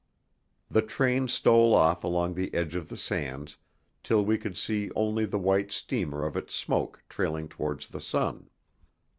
The 0.67 0.81
train 0.81 1.27
stole 1.27 1.75
off 1.75 2.03
along 2.03 2.33
the 2.33 2.51
edge 2.55 2.73
of 2.73 2.87
the 2.87 2.97
sands, 2.97 3.57
till 4.01 4.25
we 4.25 4.35
could 4.35 4.57
see 4.57 4.89
only 4.95 5.25
the 5.25 5.37
white 5.37 5.71
streamer 5.71 6.25
of 6.25 6.35
its 6.35 6.55
smoke 6.55 7.03
trailing 7.07 7.47
towards 7.47 7.85
the 7.87 8.01
sun. 8.01 8.49